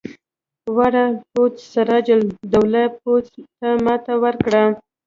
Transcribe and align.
واړه 0.75 1.05
پوځ 1.31 1.53
سراج 1.71 2.07
الدوله 2.17 2.83
پوځ 3.01 3.25
ته 3.59 3.67
ماته 3.85 4.13
ورکړه. 4.23 4.63